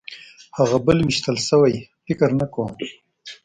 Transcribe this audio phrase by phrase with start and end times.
[0.57, 2.71] هغه بل وېشتل شوی و؟ فکر نه کوم.